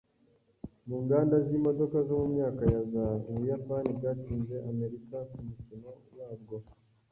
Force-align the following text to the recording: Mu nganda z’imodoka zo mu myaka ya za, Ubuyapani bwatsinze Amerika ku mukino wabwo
Mu 0.87 0.95
nganda 1.03 1.35
z’imodoka 1.45 1.97
zo 2.07 2.15
mu 2.21 2.27
myaka 2.33 2.63
ya 2.73 2.81
za, 2.91 3.05
Ubuyapani 3.29 3.89
bwatsinze 3.97 4.55
Amerika 4.71 5.17
ku 5.31 5.39
mukino 5.47 5.91
wabwo 6.19 6.55